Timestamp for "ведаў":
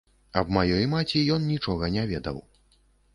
2.13-2.41